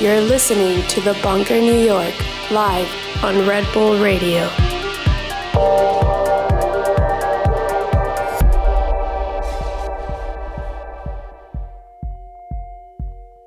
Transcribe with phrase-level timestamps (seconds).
[0.00, 2.14] You're listening to The Bunker New York,
[2.52, 2.88] live
[3.24, 4.48] on Red Bull Radio.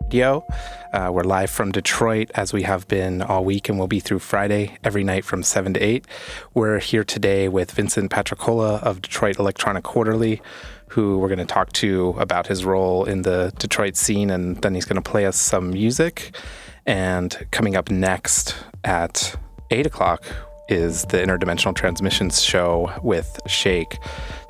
[0.04, 0.46] Radio.
[0.94, 4.20] Uh, we're live from Detroit as we have been all week and we'll be through
[4.20, 6.06] Friday every night from 7 to 8.
[6.54, 10.42] We're here today with Vincent Patricola of Detroit Electronic Quarterly,
[10.90, 14.76] who we're going to talk to about his role in the Detroit scene and then
[14.76, 16.36] he's going to play us some music.
[16.86, 19.34] And coming up next at
[19.70, 20.26] 8 o'clock
[20.68, 23.98] is the Interdimensional Transmissions show with Shake.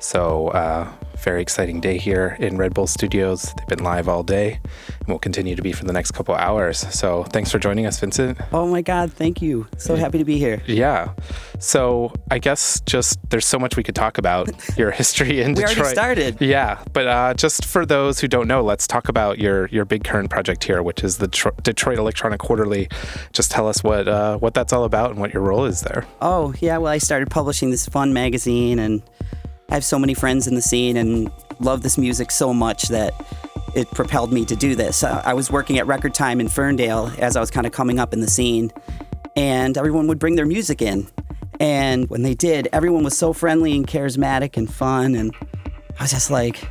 [0.02, 0.90] So, uh,
[1.22, 3.54] very exciting day here in Red Bull Studios.
[3.56, 4.58] They've been live all day
[4.98, 6.78] and will continue to be for the next couple hours.
[6.92, 8.36] So thanks for joining us, Vincent.
[8.52, 9.68] Oh my God, thank you.
[9.76, 10.60] So happy to be here.
[10.66, 11.12] Yeah.
[11.60, 15.62] So I guess just there's so much we could talk about your history in we
[15.62, 15.78] Detroit.
[15.78, 16.40] already started.
[16.40, 20.02] Yeah, but uh, just for those who don't know, let's talk about your your big
[20.02, 22.88] current project here, which is the Tr- Detroit Electronic Quarterly.
[23.32, 26.04] Just tell us what uh, what that's all about and what your role is there.
[26.20, 29.02] Oh yeah, well I started publishing this fun magazine and
[29.70, 33.14] I have so many friends in the scene and love this music so much that
[33.74, 35.02] it propelled me to do this.
[35.02, 38.12] I was working at Record Time in Ferndale as I was kind of coming up
[38.12, 38.70] in the scene,
[39.34, 41.06] and everyone would bring their music in.
[41.58, 45.14] And when they did, everyone was so friendly and charismatic and fun.
[45.14, 45.34] And
[45.98, 46.68] I was just like,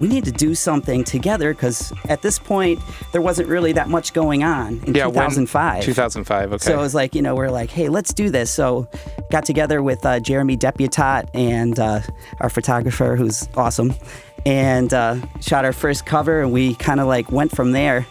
[0.00, 2.80] we need to do something together because at this point,
[3.12, 5.82] there wasn't really that much going on in Yeah, when- 2005.
[5.84, 6.52] 2005.
[6.54, 6.64] Okay.
[6.64, 8.50] So it was like, you know, we're like, hey, let's do this.
[8.50, 8.88] So
[9.30, 12.00] got together with uh, Jeremy Deputat and uh,
[12.40, 13.92] our photographer, who's awesome,
[14.46, 16.42] and uh, shot our first cover.
[16.42, 18.06] And we kind of like went from there.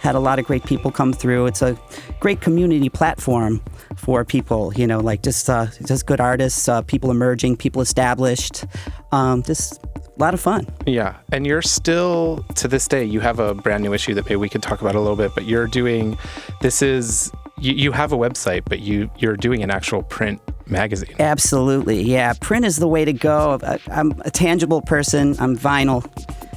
[0.00, 1.46] Had a lot of great people come through.
[1.46, 1.78] It's a
[2.20, 3.60] great community platform
[3.96, 8.64] for people, you know, like just uh, just good artists, uh, people emerging, people established.
[9.12, 9.78] Um, just
[10.20, 10.66] lot of fun.
[10.86, 13.04] Yeah, and you're still to this day.
[13.04, 15.34] You have a brand new issue that maybe we could talk about a little bit.
[15.34, 16.16] But you're doing
[16.60, 21.16] this is you, you have a website, but you you're doing an actual print magazine.
[21.18, 22.02] Absolutely.
[22.02, 22.32] Yeah.
[22.40, 23.58] Print is the way to go.
[23.62, 25.34] I- I'm a tangible person.
[25.40, 26.08] I'm vinyl.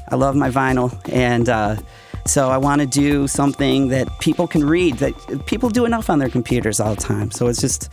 [0.09, 0.91] I love my vinyl.
[1.11, 1.77] And uh,
[2.27, 6.19] so I want to do something that people can read, that people do enough on
[6.19, 7.31] their computers all the time.
[7.31, 7.89] So it's just,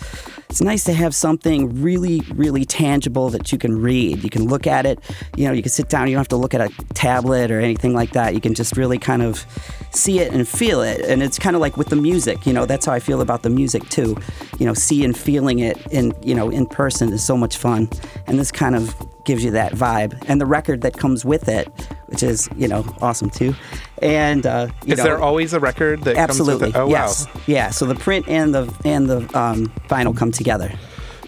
[0.50, 4.24] it's nice to have something really, really tangible that you can read.
[4.24, 4.98] You can look at it.
[5.36, 6.08] You know, you can sit down.
[6.08, 8.34] You don't have to look at a tablet or anything like that.
[8.34, 9.46] You can just really kind of
[9.92, 11.02] see it and feel it.
[11.02, 13.44] And it's kind of like with the music, you know, that's how I feel about
[13.44, 14.16] the music too.
[14.58, 17.88] You know, see and feeling it in, you know, in person is so much fun.
[18.26, 18.92] And this kind of
[19.24, 20.20] gives you that vibe.
[20.28, 21.68] And the record that comes with it,
[22.06, 23.54] which is, you know, awesome too.
[24.02, 26.72] And, uh, you Is know, there always a record that absolutely.
[26.72, 26.78] comes with it?
[26.78, 27.26] Oh yes.
[27.26, 27.40] wow.
[27.46, 27.70] Yeah.
[27.70, 30.72] So the print and the, and the um, vinyl come together.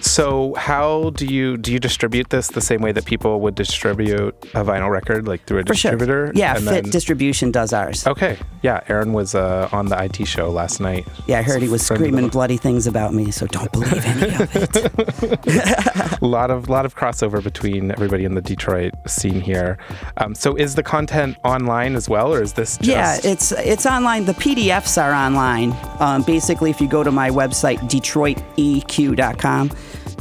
[0.02, 4.34] So how do you do you distribute this the same way that people would distribute
[4.54, 5.92] a vinyl record, like through a For sure.
[5.92, 6.32] distributor?
[6.34, 6.56] Yeah.
[6.56, 8.06] and Fit then- Distribution does ours.
[8.06, 8.36] Okay.
[8.62, 11.06] Yeah, Aaron was uh, on the IT show last night.
[11.26, 11.38] Yeah.
[11.38, 13.30] I heard he was screaming bloody things about me.
[13.30, 16.20] So don't believe any of it.
[16.20, 19.78] a lot of lot of crossover between everybody in the Detroit scene here.
[20.18, 23.86] Um, so is the content online as well, or is this just Yeah, it's it's
[23.86, 24.24] online.
[24.24, 25.74] The PDFs are online.
[26.00, 29.70] Um, basically, if you go to my website, DetroitEQ.com,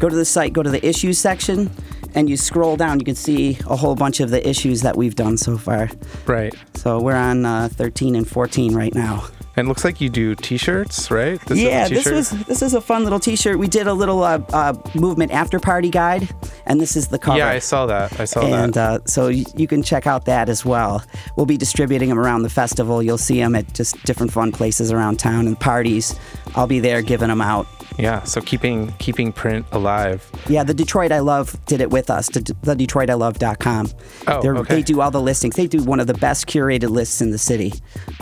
[0.02, 1.70] go to the site, go to the issues section,
[2.16, 5.16] and you scroll down, you can see a whole bunch of the issues that we've
[5.16, 5.90] done so far.
[6.26, 6.54] right?
[6.74, 9.28] So we're on uh, 13 and 14 right now.
[9.56, 11.40] And it looks like you do T-shirts, right?
[11.42, 13.60] This is a yeah, this was this is a fun little T-shirt.
[13.60, 16.30] We did a little uh, uh, movement after party guide,
[16.66, 17.38] and this is the cover.
[17.38, 18.18] Yeah, I saw that.
[18.20, 18.64] I saw and that.
[18.64, 21.04] And uh, so y- you can check out that as well.
[21.36, 23.04] We'll be distributing them around the festival.
[23.04, 26.18] You'll see them at just different fun places around town and parties.
[26.56, 27.68] I'll be there giving them out.
[28.00, 30.30] Yeah, so keeping keeping print alive.
[30.48, 33.90] Yeah, the Detroit I Love did it with us, the, the DetroitILove.com.
[34.28, 34.76] Oh, They're, okay.
[34.76, 35.56] They do all the listings.
[35.56, 37.74] They do one of the best curated lists in the city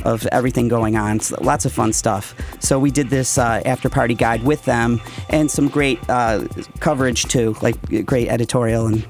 [0.04, 1.19] of everything going on.
[1.20, 2.34] It's lots of fun stuff.
[2.62, 6.48] So we did this uh, after party guide with them and some great uh,
[6.80, 7.76] coverage too, like
[8.06, 9.06] great editorial and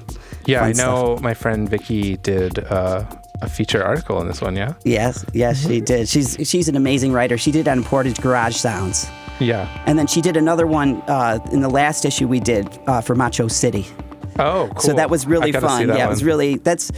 [0.46, 0.86] Yeah, fun I stuff.
[0.86, 3.04] know my friend Vicky did uh,
[3.42, 4.56] a feature article in this one.
[4.56, 6.08] Yeah, Yes, yes, she did.
[6.08, 7.38] She's she's an amazing writer.
[7.38, 9.06] She did on Portage Garage Sounds,
[9.38, 9.68] yeah.
[9.86, 13.14] and then she did another one uh, in the last issue we did uh, for
[13.14, 13.86] Macho City.
[14.38, 14.80] Oh, cool.
[14.80, 15.88] So that was really fun.
[15.88, 16.90] Yeah, it was really that's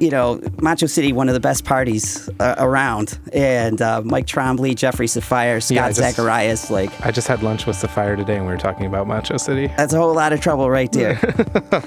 [0.00, 4.74] you know Macho City, one of the best parties uh, around, and uh, Mike Trombley,
[4.74, 6.90] Jeffrey Sfire, Scott Yeah, just- Zacharias, like.
[7.04, 9.68] I just had lunch with Sfire today, and we were talking about Macho City.
[9.76, 11.18] That's a whole lot of trouble right there.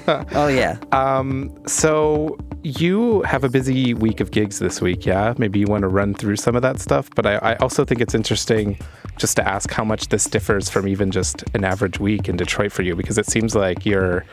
[0.32, 0.78] oh yeah.
[0.92, 5.34] Um, so you have a busy week of gigs this week, yeah?
[5.38, 8.00] Maybe you want to run through some of that stuff, but I, I also think
[8.00, 8.78] it's interesting
[9.18, 12.72] just to ask how much this differs from even just an average week in Detroit
[12.72, 14.24] for you, because it seems like you're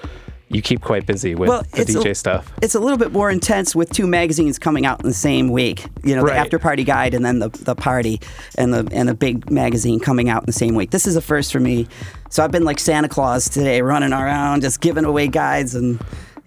[0.54, 2.52] you keep quite busy with Well, the it's a- DJ stuff.
[2.62, 5.86] It's a little bit more intense with two magazines coming out in the same week.
[6.04, 6.34] You know, Right.
[6.34, 8.20] the After Party Guide and then the, the party
[8.58, 10.92] and the and the big magazine coming out in the same week.
[10.92, 11.88] This is a first for me.
[12.30, 16.00] So I've been like Santa Claus today, running around just giving away guides and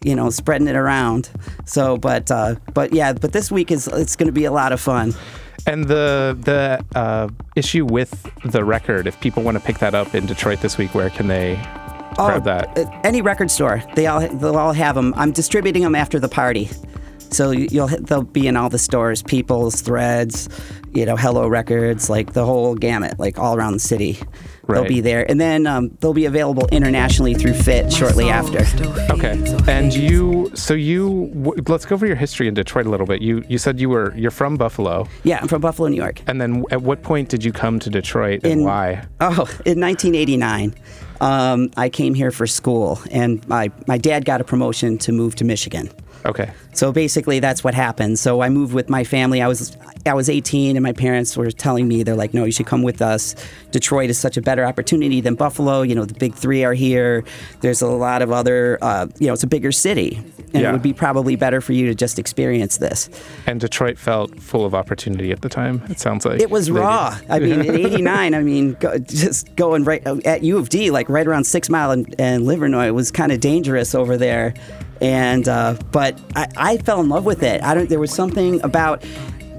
[0.03, 1.31] you know spreading it around.
[1.67, 4.73] So, but uh, but yeah, but this week is it's going to be a lot
[4.73, 5.15] of fun.
[5.67, 10.15] And the the uh, issue with the record, if people want to pick that up
[10.15, 11.55] in Detroit this week, where can they
[12.17, 12.79] grab that?
[12.79, 15.13] uh, any record store, they all they'll all have them.
[15.17, 16.71] I'm distributing them after the party,
[17.31, 20.49] so you- you'll they'll be in all the stores, People's, Threads,
[20.93, 24.19] you know, Hello Records, like the whole gamut, like all around the city.
[24.69, 28.61] They'll be there, and then um, they'll be available internationally through Fit shortly after.
[29.13, 29.33] Okay.
[29.71, 33.23] And you, so you, w- let's go over your history in Detroit a little bit.
[33.23, 36.23] You you said you were you're from Buffalo, Yeah, I'm from Buffalo, New York.
[36.27, 39.05] and then at what point did you come to Detroit and In- why?
[39.21, 40.75] Oh, in 1989,
[41.21, 45.35] um, I came here for school, and my my dad got a promotion to move
[45.37, 45.89] to Michigan.
[46.27, 46.51] Okay.
[46.73, 48.19] So basically, that's what happened.
[48.19, 49.43] So I moved with my family.
[49.43, 49.77] I was
[50.07, 52.83] I was 18, and my parents were telling me they're like, "No, you should come
[52.83, 53.35] with us.
[53.73, 55.83] Detroit is such a better opportunity than Buffalo.
[55.83, 57.25] You know, the big three are here.
[57.61, 58.79] There's a lot of other.
[58.81, 60.23] Uh, you know, it's a bigger city,
[60.55, 60.71] and Yeah.
[60.71, 63.11] it would be probably better for you to just experience this."
[63.47, 65.83] And Detroit felt full of opportunity at the time.
[65.91, 67.19] It sounds like It was raw.
[67.29, 71.09] I mean, in '89, I mean, go, just going right at U of D, like
[71.11, 74.55] right around Six Mile and, and Livernois, was kind of dangerous over there.
[75.01, 77.63] And uh, but I, I fell in love with it.
[77.63, 77.89] I don't.
[77.89, 79.05] There was something about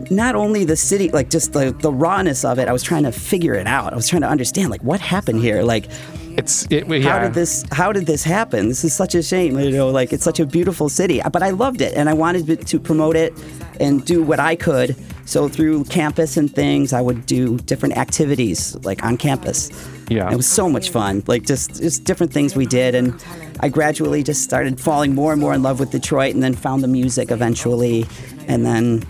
[0.10, 2.68] not only the city, like just the the rawness of it.
[2.68, 3.92] I was trying to figure it out.
[3.92, 5.88] I was trying to understand, like, what happened here, like.
[6.38, 7.10] It's it, yeah.
[7.10, 7.64] How did this?
[7.72, 8.68] How did this happen?
[8.68, 9.58] This is such a shame.
[9.60, 11.22] You know, like it's such a beautiful city.
[11.32, 13.34] But I loved it, and I wanted to promote it
[13.80, 14.96] and do what I could.
[15.26, 19.70] So through campus and things, I would do different activities like on campus.
[20.08, 20.32] Yeah.
[20.32, 21.24] it was so much fun.
[21.26, 23.14] Like just just different things we did, and
[23.62, 26.84] I gradually just started falling more and more in love with Detroit, and then found
[26.84, 28.06] the music eventually,
[28.48, 29.04] and then.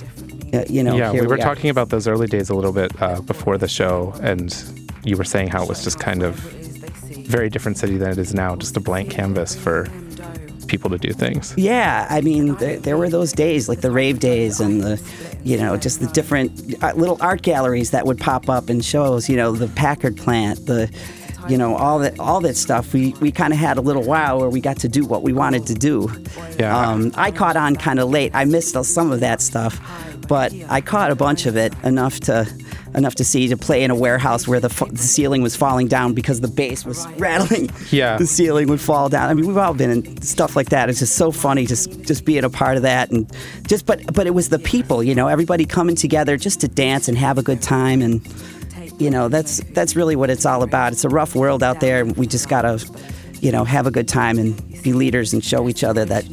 [0.54, 1.38] uh, You know, Yeah, we were are.
[1.50, 4.54] talking about those early days a little bit uh, before the show, and
[5.04, 6.34] you were saying how it was just kind of
[7.26, 9.88] very different city than it is now, just a blank canvas for
[10.68, 11.54] people to do things.
[11.58, 15.02] Yeah, I mean, there, were those days, like the rave days, and the,
[15.44, 19.30] you know, just the different uh, little art galleries that would pop up and shows.
[19.30, 20.92] You know, the Packard plant, the,
[21.48, 22.94] you know, all that, all that stuff.
[22.94, 25.34] We we kind of had a little while where we got to do what we
[25.34, 26.10] wanted to do.
[26.60, 26.78] Yeah.
[26.78, 28.32] Um, I caught on kind of late.
[28.34, 29.80] I missed some of that stuff,
[30.28, 32.48] but I caught a bunch of it enough to.
[32.96, 35.90] Enough to see to play in a warehouse where the, f- the ceiling was falling
[35.90, 37.70] down because the bass was rattling.
[37.92, 38.18] Yeah.
[38.18, 39.30] The ceiling would fall down.
[39.30, 40.90] I mean, we've all been in stuff like that.
[40.90, 43.30] It's just so funny, just just being a part of that, and
[43.68, 47.10] just but but it was the people, you know, everybody coming together just to dance
[47.10, 48.26] and have a good time, and
[49.00, 50.94] you know, that's that's really what it's all about.
[50.94, 52.06] It's a rough world out there.
[52.06, 52.84] We just gotta,
[53.42, 56.26] you know, have a good time and be leaders and show each other that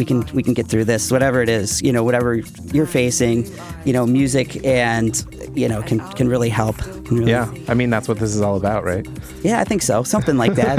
[0.00, 2.36] we can we can get through this, whatever it is, you know, whatever
[2.72, 3.46] you're facing,
[3.84, 5.12] you know, music and
[5.54, 6.78] you know can can really help.
[6.78, 9.06] Can really- Yeah, I mean that's what this is all about, right?
[9.42, 10.02] yeah, I think so.
[10.02, 10.78] Something like that.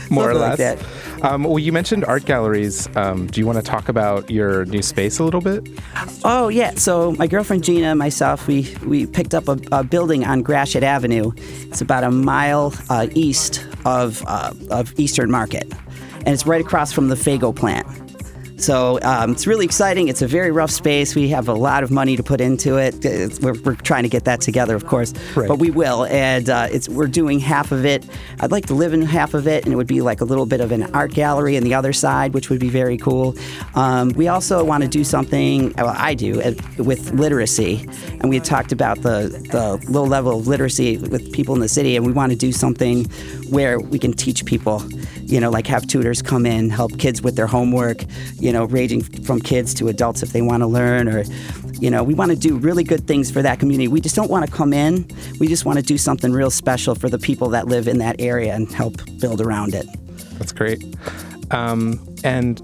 [0.10, 0.58] More or less.
[0.58, 0.86] like that.
[1.22, 2.88] Um, well, you mentioned art galleries.
[2.96, 5.68] Um, do you want to talk about your new space a little bit?
[6.24, 6.72] Oh yeah.
[6.76, 10.82] So my girlfriend Gina and myself, we we picked up a, a building on Gratiot
[10.84, 11.32] Avenue.
[11.70, 15.66] It's about a mile uh, east of uh, of Eastern Market,
[16.24, 17.86] and it's right across from the Faygo plant.
[18.58, 20.08] So um, it's really exciting.
[20.08, 21.14] It's a very rough space.
[21.14, 22.94] We have a lot of money to put into it.
[23.42, 25.46] We're, we're trying to get that together, of course, Right.
[25.48, 26.06] but we will.
[26.06, 28.06] And uh, it's we're doing half of it.
[28.40, 30.46] I'd like to live in half of it, and it would be like a little
[30.46, 33.34] bit of an art gallery in the other side, which would be very cool.
[33.74, 35.72] Um, we also want to do something.
[35.76, 37.86] Well, I do uh, with literacy,
[38.20, 41.68] and we had talked about the the low level of literacy with people in the
[41.68, 43.04] city, and we want to do something
[43.50, 44.82] where we can teach people.
[45.22, 48.04] You know, like have tutors come in, help kids with their homework.
[48.34, 51.24] You know, ranging from kids to adults if they want to learn, or
[51.78, 53.88] you know, we want to do really good things for that community.
[53.88, 55.08] We just don't want to come in.
[55.38, 58.16] We just want to do something real special for the people that live in that
[58.20, 59.86] area and help build around it.
[60.38, 60.82] That's great.
[61.50, 62.60] Um, and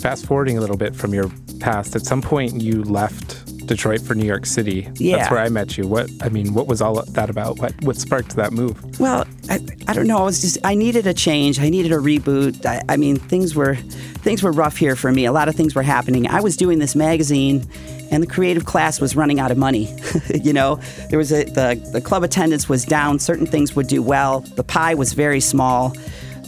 [0.00, 1.30] fast forwarding a little bit from your
[1.60, 4.82] past, at some point you left Detroit for New York City.
[4.82, 5.86] That's where I met you.
[5.86, 7.58] What I mean, what was all that about?
[7.58, 8.98] What what sparked that move?
[8.98, 10.18] Well, I, I don't know.
[10.18, 11.60] I was just I needed a change.
[11.60, 12.64] I needed a reboot.
[12.66, 15.24] I, I mean, things were things were rough here for me.
[15.24, 16.26] A lot of things were happening.
[16.26, 17.68] I was doing this magazine,
[18.10, 19.94] and the creative class was running out of money.
[20.34, 20.76] you know,
[21.10, 23.18] there was a the the club attendance was down.
[23.18, 24.40] Certain things would do well.
[24.40, 25.96] The pie was very small.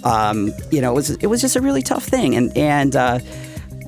[0.03, 2.97] Um, you know, it was it was just a really tough thing, and and.
[2.97, 3.21] Uh,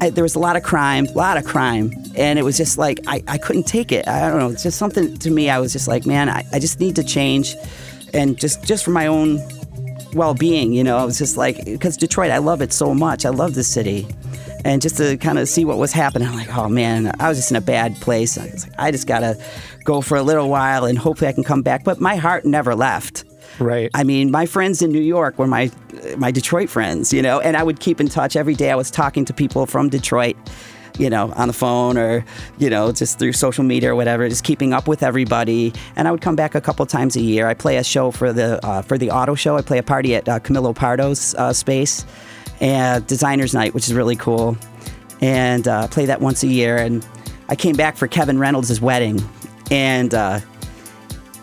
[0.01, 2.79] I, there was a lot of crime, a lot of crime, and it was just
[2.79, 4.09] like I, I couldn't take it.
[4.09, 4.49] I don't know.
[4.51, 5.49] It's just something to me.
[5.51, 7.57] I was just like, man, I, I just need to change,
[8.13, 9.41] and just just for my own
[10.15, 10.73] well-being.
[10.73, 13.25] You know, I was just like, because Detroit, I love it so much.
[13.25, 14.07] I love the city,
[14.65, 17.39] and just to kind of see what was happening, I'm like, oh man, I was
[17.39, 18.37] just in a bad place.
[18.39, 19.41] I was like, I just gotta
[19.85, 21.85] go for a little while, and hopefully I can come back.
[21.85, 23.25] But my heart never left.
[23.59, 23.91] Right.
[23.95, 25.71] I mean, my friends in New York were my
[26.17, 28.71] my Detroit friends, you know, and I would keep in touch every day.
[28.71, 30.37] I was talking to people from Detroit,
[30.99, 32.25] you know, on the phone or
[32.59, 35.73] you know, just through social media or whatever, just keeping up with everybody.
[35.97, 37.47] And I would come back a couple times a year.
[37.47, 39.57] I play a show for the uh, for the auto show.
[39.57, 42.05] I play a party at uh, Camilo Pardo's uh, space,
[42.61, 44.57] and Designers Night, which is really cool,
[45.21, 46.79] and uh, play that once a year.
[46.79, 47.07] And
[47.49, 49.21] I came back for Kevin Reynolds' wedding,
[49.71, 50.41] and uh,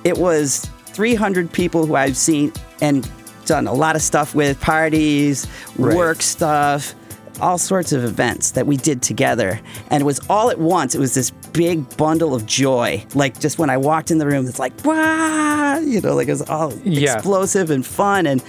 [0.03, 0.69] it was
[1.03, 2.51] 300 people who I've seen
[2.81, 3.09] and
[3.45, 5.95] done a lot of stuff with parties, Right.
[5.95, 6.93] work stuff,
[7.39, 9.61] all sorts of events that we did together.
[9.89, 10.95] And it was all at once.
[10.95, 13.05] It was this big bundle of joy.
[13.15, 16.31] Like just when I walked in the room, it's like, wow, you know, like it
[16.31, 17.13] was all Yeah.
[17.15, 18.25] explosive and fun.
[18.27, 18.43] And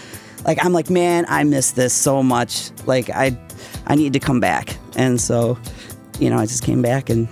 [0.45, 2.73] like, I'm like, man, I miss this so much.
[2.85, 3.39] Like, I,
[3.87, 4.77] I need to come back.
[4.97, 5.57] And so,
[6.19, 7.29] you know, I just came back and,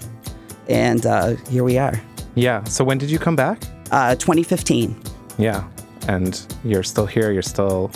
[0.69, 2.01] and uh, here we are.
[2.37, 2.63] Yeah.
[2.65, 3.61] So when did you come back?
[3.91, 5.01] Uh, 2015.
[5.39, 5.65] Yeah.
[6.09, 7.33] And you're still here.
[7.33, 7.91] You're still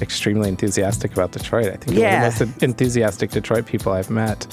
[0.00, 1.66] extremely enthusiastic about Detroit.
[1.66, 2.22] I think Yeah.
[2.22, 4.46] you're the most enthusiastic Detroit people I've met.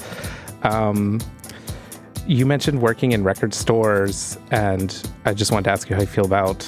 [0.62, 1.20] Um,
[2.26, 4.94] you mentioned working in record stores, and
[5.24, 6.66] I just wanted to ask you how you feel about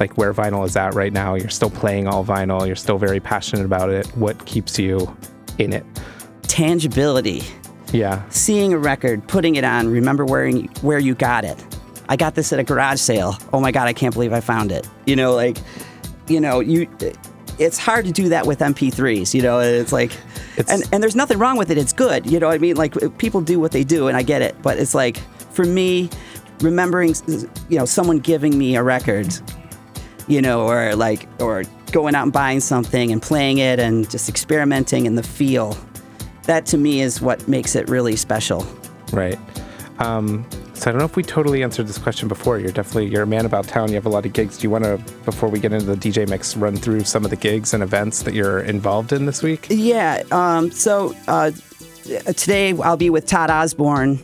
[0.00, 1.34] like where vinyl is at right now.
[1.34, 2.66] You're still playing all vinyl.
[2.66, 4.06] You're still very passionate about it.
[4.16, 5.16] What keeps you
[5.58, 5.84] in it?
[6.42, 7.42] Tangibility.
[7.92, 8.22] Yeah.
[8.30, 10.50] seeing a record, putting it on, remember where
[10.82, 11.56] where you got it.
[12.08, 13.36] I got this at a garage sale.
[13.52, 14.88] Oh my god, I can't believe I found it.
[15.06, 15.58] You know, like,
[16.28, 16.88] you know, you.
[17.58, 19.32] It's hard to do that with MP3s.
[19.32, 20.12] You know, it's like,
[20.58, 21.78] It's- and and there's nothing wrong with it.
[21.78, 22.30] It's good.
[22.30, 24.54] You know, what I mean, like people do what they do, and I get it.
[24.62, 25.16] But it's like
[25.52, 26.10] for me,
[26.60, 27.14] remembering,
[27.68, 29.34] you know, someone giving me a record,
[30.28, 34.28] you know, or like, or going out and buying something and playing it and just
[34.28, 35.76] experimenting in the feel.
[36.42, 38.66] That to me is what makes it really special.
[39.12, 39.38] Right.
[39.98, 42.58] Um, so I don't know if we totally answered this question before.
[42.58, 43.88] You're definitely you're a man about town.
[43.88, 44.58] You have a lot of gigs.
[44.58, 47.30] Do you want to, before we get into the DJ mix, run through some of
[47.30, 49.66] the gigs and events that you're involved in this week?
[49.70, 50.22] Yeah.
[50.30, 51.50] Um, so uh,
[52.04, 54.18] today I'll be with Todd Osborne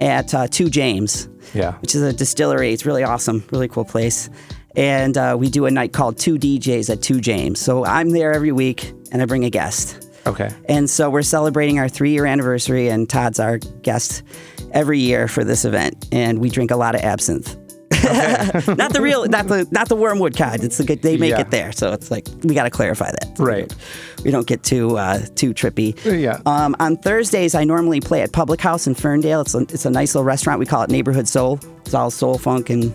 [0.00, 1.72] at uh, Two James, Yeah.
[1.78, 2.72] which is a distillery.
[2.72, 4.28] It's really awesome, really cool place.
[4.74, 7.60] And uh, we do a night called Two DJs at Two James.
[7.60, 10.08] So I'm there every week and I bring a guest.
[10.26, 10.50] Okay.
[10.68, 14.22] And so we're celebrating our three year anniversary, and Todd's our guest
[14.72, 16.06] every year for this event.
[16.12, 17.56] And we drink a lot of absinthe.
[18.02, 20.64] not the real, not the not the wormwood kind.
[20.64, 21.42] It's the good they make Yeah.
[21.42, 23.36] it there, so it's like we got to clarify that.
[23.38, 23.72] Right.
[24.24, 25.94] We don't get too uh, too trippy.
[26.04, 26.40] Yeah.
[26.46, 29.42] Um, on Thursdays, I normally play at Public House in Ferndale.
[29.42, 30.58] It's a, it's a nice little restaurant.
[30.58, 31.60] We call it Neighborhood Soul.
[31.84, 32.92] It's all soul funk and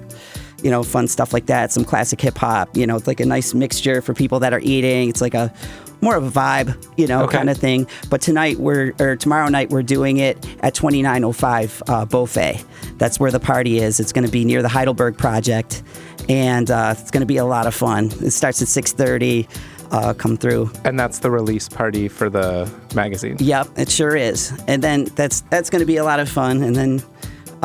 [0.63, 1.71] you know fun stuff like that.
[1.71, 2.75] Some classic hip hop.
[2.75, 5.09] You know, it's like a nice mixture for people that are eating.
[5.09, 5.53] It's like a
[6.01, 7.37] more of a vibe, you know, Okay.
[7.37, 7.87] kind of thing.
[8.09, 12.63] But tonight we're or tomorrow night we're doing it at 2905 uh, Beaufait.
[12.97, 13.99] That's where the party is.
[13.99, 15.81] It's going to be near the Heidelberg Project,
[16.29, 18.05] and uh, it's going to be a lot of fun.
[18.21, 19.47] It starts at 6:30.
[19.89, 20.69] Uh, come through.
[20.83, 23.37] And that's the release party for the magazine.
[23.39, 24.51] Yep, it sure is.
[24.67, 26.61] And then that's that's going to be a lot of fun.
[26.61, 27.01] And then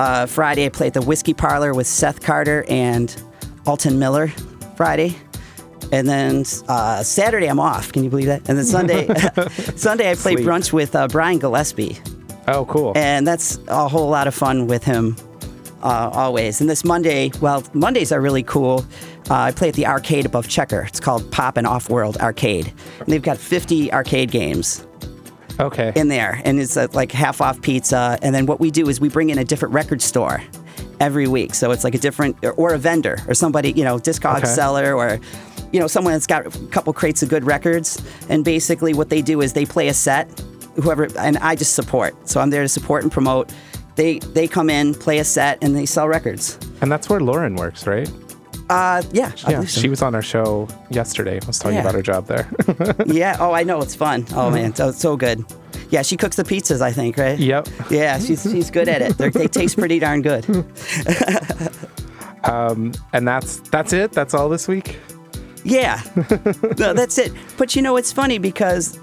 [0.03, 3.15] uh, Friday I play at the Whiskey Parlor with Seth Carter and
[3.67, 4.29] Alton Miller.
[4.77, 5.15] Friday.
[5.93, 7.93] And then uh, Saturday I'm off.
[7.93, 8.49] Can you believe that?
[8.49, 9.07] And then Sunday,
[9.77, 10.47] Sunday I play Sweet.
[10.47, 11.99] brunch with uh, Brian Gillespie,
[12.49, 12.93] Oh, cool.
[12.97, 15.15] and that's a whole lot of fun with him.
[15.83, 16.61] Uh, always.
[16.61, 18.85] And this Monday, well, Mondays are really cool.
[19.31, 20.83] Uh, I play at the arcade above Checker.
[20.83, 22.73] It's called Pop and Off World Arcade.
[23.01, 24.87] And they've got 50 arcade games
[25.61, 25.93] okay.
[25.97, 28.19] in there, and it's uh, like half off pizza.
[28.23, 30.43] And then what we do is we bring in a different record store
[31.01, 31.55] every week.
[31.55, 34.47] So it's like a different, or, or a vendor, or somebody, you know, Discog Okay.
[34.47, 35.19] seller, or
[35.73, 38.01] you know, someone that's got a couple crates of good records.
[38.29, 40.29] And basically, what they do is they play a set,
[40.77, 42.29] whoever, and I just support.
[42.29, 43.53] So I'm there to support and promote.
[43.97, 46.59] They they come in, play a set, and they sell records.
[46.81, 48.11] and that's where Lauren works, right?
[48.73, 49.61] Uh, yeah, yeah.
[49.65, 49.81] so.
[49.81, 51.39] She was on our show yesterday.
[51.43, 51.83] I was talking Yeah.
[51.83, 52.49] about her job there.
[53.07, 53.37] yeah.
[53.39, 54.25] Oh, I know it's fun.
[54.31, 54.55] Oh Mm-hmm.
[54.55, 55.45] man, so so good.
[55.91, 56.81] Yeah, she cooks the pizzas.
[56.81, 57.39] I think, right?
[57.39, 57.69] yep.
[57.91, 59.19] Yeah, she's she's good at it.
[59.19, 60.45] They're, they taste pretty darn good.
[62.45, 64.13] And that's that's it.
[64.13, 64.99] That's all this week.
[65.65, 66.01] Yeah,
[66.79, 67.33] no, that's it.
[67.57, 68.99] But you know, it's funny because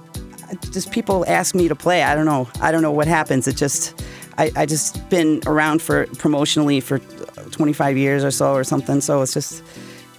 [0.72, 2.04] just people ask me to play.
[2.04, 2.50] I don't know.
[2.62, 3.48] I don't know what happens.
[3.48, 4.04] It just,
[4.40, 7.00] I, I just been around for promotionally for
[7.52, 9.02] 25 years or so or something.
[9.02, 9.62] So it's just,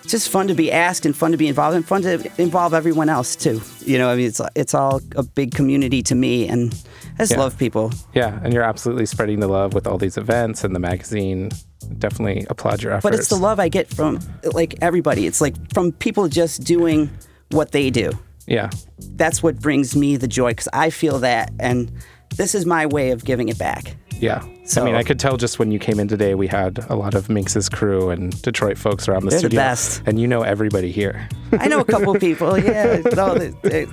[0.02, 2.74] it's just fun to be asked and fun to be involved and fun to involve
[2.74, 3.60] everyone else too.
[3.80, 6.74] You know, I mean, it's it's all a big community to me, and
[7.14, 7.38] I just Yeah.
[7.38, 7.92] love people.
[8.14, 11.50] Yeah, and you're absolutely spreading the love with all these events and the magazine.
[11.98, 13.02] Definitely applaud your efforts.
[13.10, 14.20] But it's the love I get from
[14.52, 15.26] like everybody.
[15.26, 17.08] It's like from people just doing
[17.50, 18.10] what they do.
[18.46, 18.68] Yeah.
[19.16, 21.90] That's what brings me the joy because I feel that, and
[22.36, 23.96] this is my way of giving it back.
[24.20, 24.44] Yeah.
[24.64, 26.94] So- I mean, I could tell just when you came in today, we had a
[26.96, 29.60] lot of Minx's crew and Detroit folks around the They're the studio.
[29.60, 30.02] best.
[30.06, 31.28] And you know everybody here.
[31.52, 32.58] I know a couple people.
[32.58, 33.86] Yeah, no, they- they-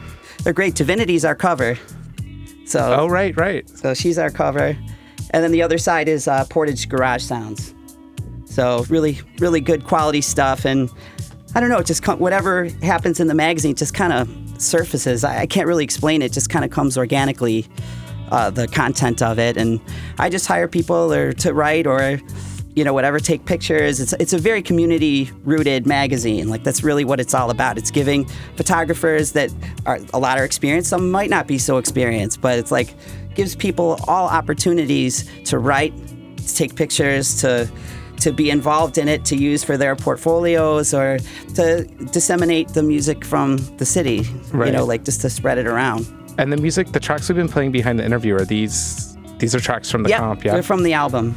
[0.43, 0.75] they're great.
[0.75, 1.77] Divinity's our cover.
[2.65, 3.67] So, oh, right, right.
[3.69, 4.77] so she's our cover,
[5.31, 7.74] and then the other side is uh, Portage Garage Sounds.
[8.46, 10.89] So really, really good quality stuff, and
[11.55, 14.29] I don't know, just com- whatever happens in the magazine just kind of
[14.62, 15.24] surfaces.
[15.24, 17.65] I, I can't really explain it; just kind of comes organically.
[18.29, 19.79] Uh, the content of it, and
[20.19, 22.19] I just hire people or to write or
[22.77, 24.00] you know whatever, take pictures.
[24.00, 26.48] It's it's a very community rooted magazine.
[26.48, 27.77] Like that's really what it's all about.
[27.79, 29.51] It's giving photographers that
[29.88, 32.93] are a lot are experienced, some might not be so experienced, but it's like
[33.34, 35.93] gives people all opportunities to write,
[36.38, 37.67] to take pictures, to
[38.19, 41.19] to be involved in it, to use for their portfolios or
[41.55, 44.24] to disseminate the music from the city.
[44.51, 44.67] right.
[44.67, 46.05] You know, like just to spread it around.
[46.38, 49.17] And the music, the tracks we've been playing behind the interview are these.
[49.39, 50.44] These are tracks from the yeah, comp.
[50.44, 50.53] Yeah.
[50.53, 51.36] they're from the album.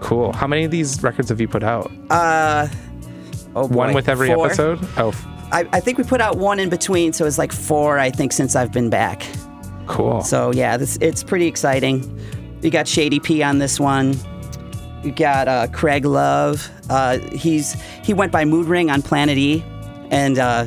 [0.00, 0.32] cool.
[0.32, 1.90] How many of these records have you put out?
[2.10, 2.68] Uh,
[3.54, 4.46] oh One boy, one with every four.
[4.46, 4.78] episode?
[4.96, 5.12] Oh,
[5.52, 7.98] I, I think we put out one in between, so it's like four.
[7.98, 9.26] I think since I've been back.
[9.86, 10.22] cool.
[10.22, 12.18] So yeah, this it's pretty exciting.
[12.62, 14.16] You got Shady P on this one.
[15.02, 16.70] You got uh, Craig Love.
[16.88, 19.62] Uh, he's he went by Mood Ring on Planet E,
[20.10, 20.66] and uh,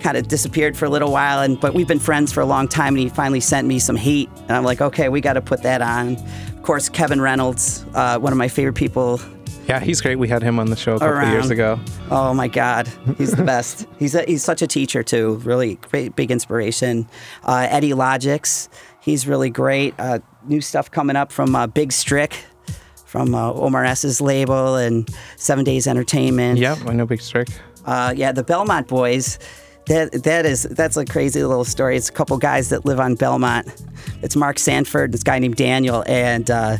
[0.00, 1.40] kind of disappeared for a little while.
[1.40, 3.96] And but we've been friends for a long time, and he finally sent me some
[3.96, 6.16] heat, and I'm like, okay, we got to put that on.
[6.16, 9.20] Of course, Kevin Reynolds, uh, one of my favorite people.
[9.68, 10.16] yeah, he's great.
[10.16, 11.78] We had him on the show a couple of years ago.
[12.10, 12.88] Oh my God,
[13.18, 13.86] he's the best.
[13.98, 15.36] he's a, he's such a teacher too.
[15.44, 17.08] Really great, big inspiration.
[17.44, 18.68] Uh, Eddie Logix,
[19.00, 19.94] he's really great.
[19.98, 22.44] Uh, new stuff coming up from uh, Big Strick,
[23.04, 26.58] from uh, Omar S's label and Seven Days Entertainment.
[26.58, 27.48] Yeah, I know Big Strick.
[27.84, 29.38] Uh, yeah, the Belmont Boys.
[29.86, 31.96] That that is that's a crazy little story.
[31.96, 33.84] It's a couple guys that live on Belmont.
[34.22, 36.78] It's Mark Sanford, and this guy named Daniel, and uh,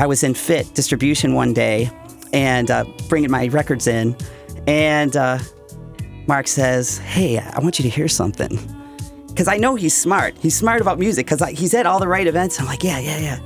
[0.00, 1.90] I was in Fit distribution one day,
[2.32, 4.16] and uh, bringing my records in,
[4.66, 5.38] and uh,
[6.26, 8.58] Mark says, "Hey, I want you to hear something."
[9.28, 10.36] Because I know he's smart.
[10.36, 12.58] He's smart about music because he's at all the right events.
[12.58, 13.38] I'm like, yeah, yeah, yeah.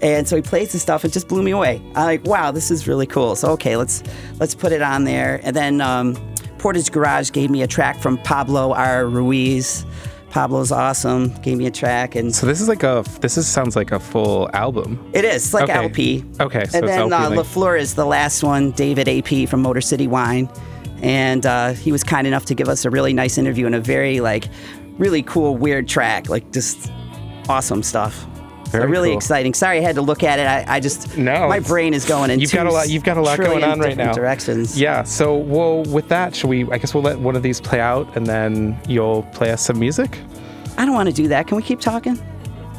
[0.00, 1.82] And so he plays the stuff and just blew me away.
[1.94, 3.36] I'm like, wow, this is really cool.
[3.36, 4.02] So okay, let's
[4.40, 5.40] let's put it on there.
[5.42, 6.14] And then um,
[6.64, 9.06] Portage Garage gave me a track from Pablo R.
[9.06, 9.84] Ruiz.
[10.30, 11.28] Pablo's awesome.
[11.42, 13.04] Gave me a track, and So this is like a.
[13.20, 14.98] This is sounds like a full album.
[15.12, 15.74] it is like Okay.
[15.74, 16.24] LP.
[16.40, 17.28] Okay, so and then uh.
[17.28, 18.70] LaFleur is the last one.
[18.70, 20.48] David AP from Motor City Wine,
[21.02, 23.80] and uh, he was kind enough to give us a really nice interview and a
[23.80, 24.48] very like,
[24.96, 26.30] really cool weird track.
[26.30, 26.90] Like just
[27.46, 28.26] awesome stuff.
[28.80, 29.18] Very really cool.
[29.18, 29.54] exciting.
[29.54, 30.46] Sorry, I had to look at it.
[30.46, 32.40] I, I just No, my brain is going in.
[32.40, 32.88] You've got a lot.
[32.88, 34.14] You've got a lot going on right different now.
[34.14, 34.78] Directions.
[34.78, 35.02] Yeah.
[35.04, 36.70] So, well, with that, should we?
[36.70, 39.78] I guess we'll let one of these play out, and then you'll play us some
[39.78, 40.18] music.
[40.76, 41.46] I don't want to do that.
[41.46, 42.18] Can we keep talking?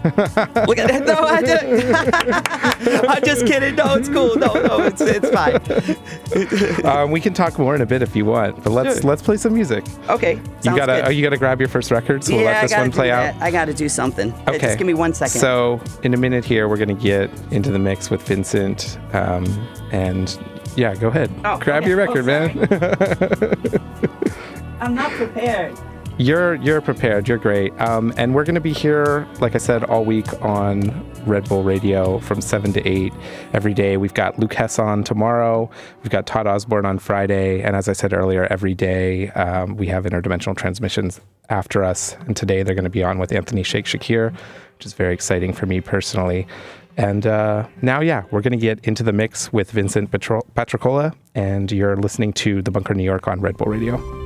[0.05, 1.03] Look at that.
[1.05, 3.05] No, I did.
[3.09, 3.75] I'm just kidding.
[3.75, 4.35] No, it's cool.
[4.35, 6.85] No, no, it's it's fine.
[6.85, 9.09] um, we can talk more in a bit if you want, but let's Sure.
[9.09, 9.83] let's play some music.
[10.09, 10.35] Okay.
[10.63, 11.05] You gotta good.
[11.05, 12.91] oh, you gotta grab your first record, so we'll yeah, let this I gotta one
[12.91, 13.35] play do out.
[13.41, 14.33] I got to do something.
[14.47, 14.59] Okay.
[14.59, 15.39] Just give me one second.
[15.41, 19.45] So in a minute here, we're gonna get into the mix with Vincent, um,
[19.91, 20.37] and
[20.75, 21.89] yeah, go ahead, Oh, grab yeah.
[21.89, 22.49] your Oh, record, man.
[24.81, 25.77] I'm not prepared.
[26.17, 27.27] You're you're prepared.
[27.27, 27.77] You're great.
[27.79, 31.61] Um, and we're going to be here, like I said, all week on Red Bull
[31.61, 33.13] Radio from seven to eight
[33.51, 33.97] every day.
[33.97, 35.69] We've got Luke Hess on tomorrow.
[36.03, 39.87] We've got Todd Osborne on Friday, and as I said earlier, every day um, we
[39.87, 42.15] have interdimensional transmissions after us.
[42.27, 44.31] And today they're going to be on with Anthony Shake Shakir,
[44.77, 46.47] which is very exciting for me personally.
[46.95, 51.13] And uh, now, yeah, we're going to get into the mix with Vincent Petro- Petrocola,
[51.33, 54.24] and you're listening to The Bunker New York on Red Bull Radio.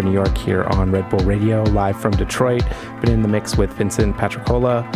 [0.00, 2.62] To New York here on Red Bull Radio, live from Detroit.
[3.02, 4.90] Been in the mix with Vincent Patricola.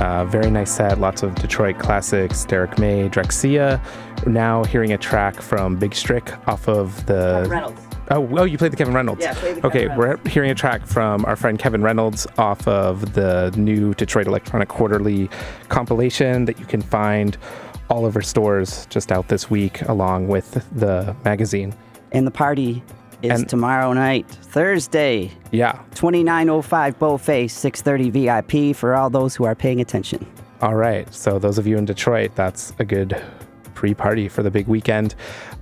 [0.00, 3.78] Uh, very nice set, lots of Detroit classics, Derrick May, Drexciya.
[4.26, 7.46] Now hearing a track from Big Strick off of the.
[7.50, 7.82] Reynolds.
[8.10, 9.20] Oh, oh, you played the Kevin Reynolds.
[9.22, 12.66] Yeah, played the okay, Kevin we're hearing a track from our friend Kevin Reynolds off
[12.66, 15.28] of the new Detroit Electronic Quarterly
[15.68, 17.36] compilation that you can find
[17.90, 21.74] all over stores just out this week, along with the magazine.
[22.12, 22.82] And the party
[23.22, 25.78] is And- tomorrow night, Thursday, Yeah.
[25.94, 30.24] 2905 Beaufait, 630 VIP for all those who are paying attention.
[30.62, 31.12] All right.
[31.12, 33.16] So, those of you in Detroit, that's a good
[33.74, 35.14] pre party for the big weekend.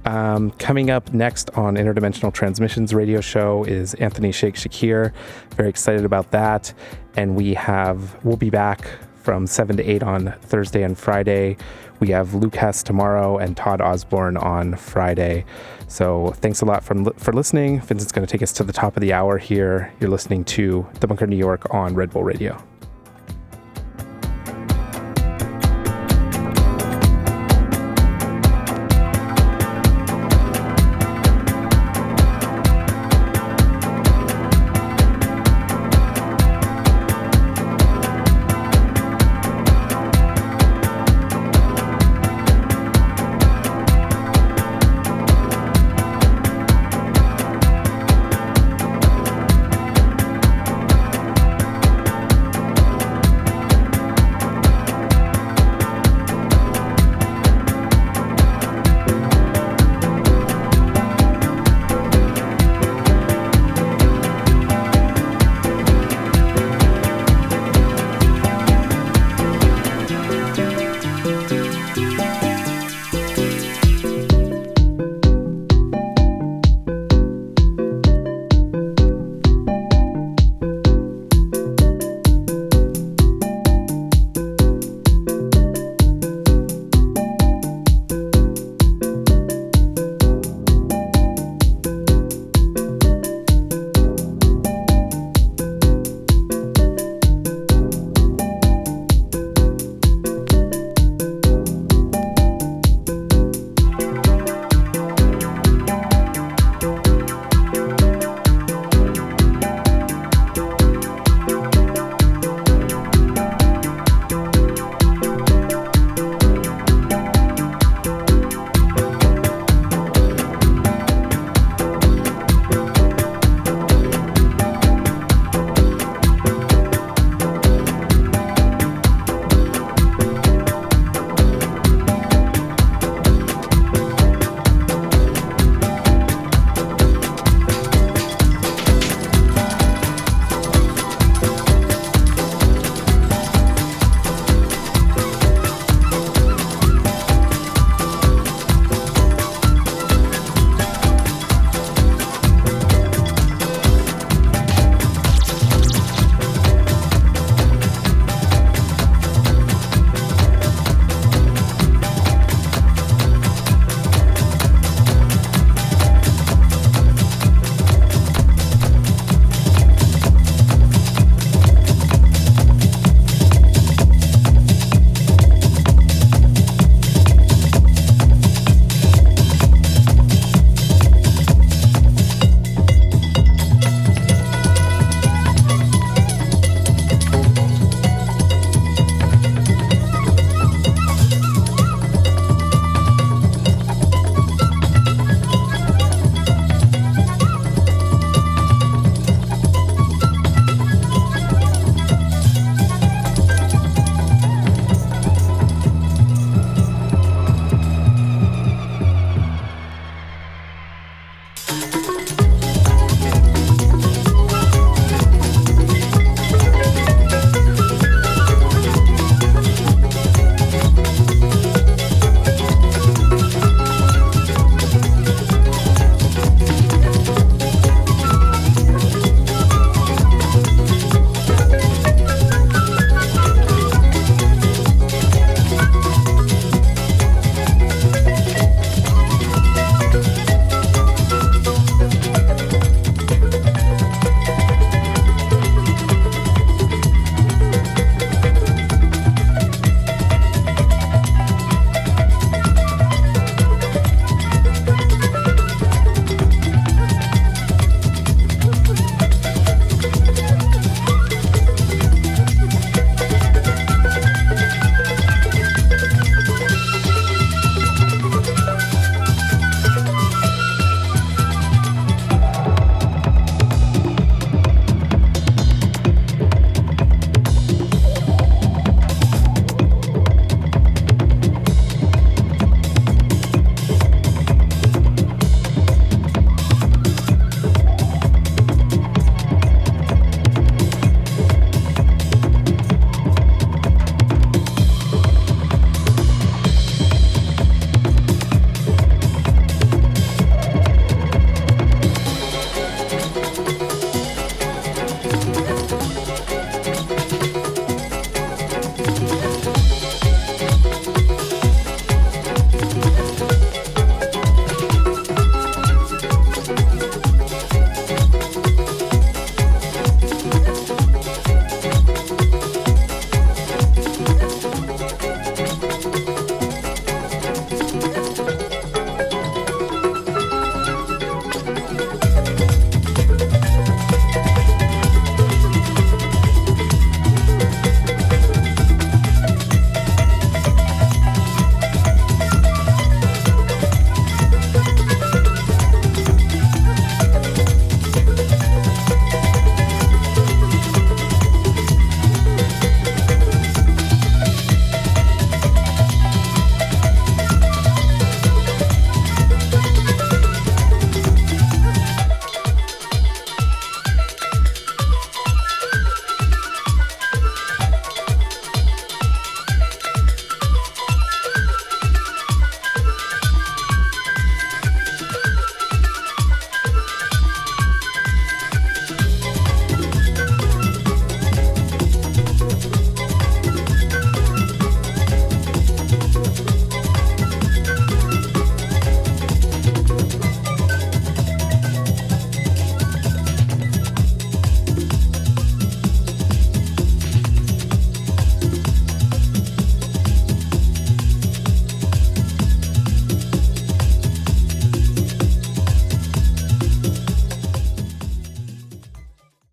[0.05, 5.13] Um, coming up next on Interdimensional Transmissions radio show is Anthony Shake Shakir.
[5.57, 6.73] Very excited about that.
[7.17, 8.87] And we have, we'll be back
[9.23, 11.57] from 7 to 8 on Thursday and Friday.
[12.01, 15.45] We have Luke Hess tomorrow and Todd Osborn on Friday.
[15.89, 17.81] So thanks a lot for, for listening.
[17.81, 19.93] Vincent's going to take us to the top of the hour here.
[20.01, 22.63] You're listening to The Bunker New York on Red Bull Radio.